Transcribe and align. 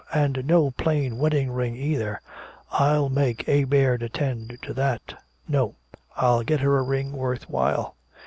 "And 0.11 0.47
no 0.47 0.71
plain 0.71 1.19
wedding 1.19 1.51
ring 1.51 1.75
either. 1.75 2.21
I'll 2.71 3.07
make 3.07 3.47
A. 3.47 3.65
Baird 3.65 4.01
attend 4.01 4.57
to 4.63 4.73
that. 4.73 5.13
No, 5.47 5.75
I'll 6.17 6.41
get 6.41 6.61
her 6.61 6.79
a 6.79 6.83
ring 6.83 7.11
worth 7.11 7.47
while." 7.47 7.95